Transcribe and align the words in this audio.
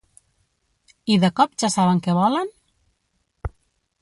I 1.15 1.19
de 1.25 1.31
cop 1.41 1.53
ja 1.65 1.71
saben 1.75 2.01
què 2.07 2.17
volen? 2.23 2.53